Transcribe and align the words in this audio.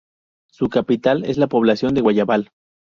Su 0.51 0.67
capital 0.67 1.25
es 1.25 1.37
la 1.37 1.45
población 1.45 1.93
de 1.93 2.01
Guayabal. 2.01 2.49